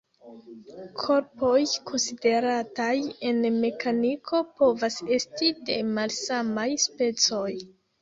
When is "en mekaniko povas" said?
3.33-5.01